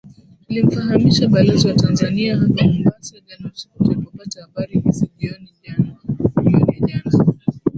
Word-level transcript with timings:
tulimfahamisha 0.47 1.27
balozi 1.27 1.67
wa 1.67 1.73
tanzania 1.73 2.37
hapa 2.37 2.63
mombasa 2.63 3.15
jana 3.27 3.51
usiku 3.53 3.83
tulipopata 3.83 4.41
habari 4.41 4.79
hizi 4.79 5.11
jioni 5.17 5.49
ya 5.63 5.75
jana 6.79 7.35